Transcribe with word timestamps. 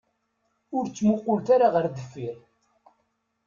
Ur 0.77 0.83
ttmuqulet 0.87 1.47
ara 1.55 1.67
ɣer 1.73 1.85
deffir. 1.95 2.37